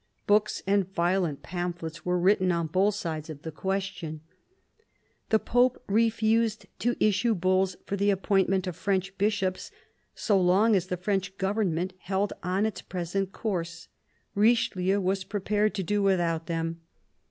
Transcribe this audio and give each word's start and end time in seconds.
Books 0.25 0.63
and 0.65 0.91
violent 0.91 1.43
pamphlets 1.43 2.03
were 2.03 2.17
written 2.17 2.51
on 2.51 2.65
both 2.65 2.95
sides 2.95 3.29
of 3.29 3.43
the 3.43 3.51
question. 3.51 4.21
The 5.29 5.37
Pope 5.37 5.83
refused 5.85 6.65
to 6.79 6.95
issue 6.99 7.35
bulls 7.35 7.75
for 7.85 7.95
the 7.95 8.09
appointment 8.09 8.65
of 8.65 8.75
French 8.75 9.15
bishops 9.19 9.69
so 10.15 10.41
long 10.41 10.75
as 10.75 10.87
the 10.87 10.97
French 10.97 11.37
Government 11.37 11.93
held 11.99 12.33
on 12.41 12.65
its 12.65 12.81
present 12.81 13.31
course. 13.31 13.89
Richelieu 14.33 14.99
was 14.99 15.23
prepared 15.23 15.75
to 15.75 15.83
do 15.83 16.01
without 16.01 16.47
them. 16.47 16.81